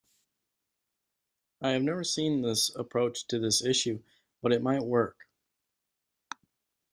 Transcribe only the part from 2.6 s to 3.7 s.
approach to this